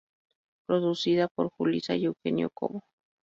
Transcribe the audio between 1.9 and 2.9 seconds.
y Eugenio Cobo.